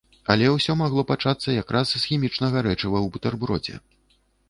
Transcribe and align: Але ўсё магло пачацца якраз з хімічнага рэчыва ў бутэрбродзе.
Але 0.35 0.45
ўсё 0.51 0.75
магло 0.79 1.03
пачацца 1.11 1.55
якраз 1.61 1.93
з 1.93 2.03
хімічнага 2.09 2.67
рэчыва 2.71 2.97
ў 3.07 3.15
бутэрбродзе. 3.15 3.81